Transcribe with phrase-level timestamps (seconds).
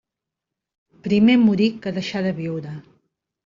[1.09, 2.77] Primer morir que deixar de viure.